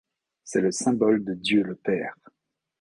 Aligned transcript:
C’est 0.43 0.61
le 0.61 0.71
symbole 0.71 1.23
de 1.23 1.35
Dieu 1.35 1.61
le 1.61 1.75
Père. 1.75 2.15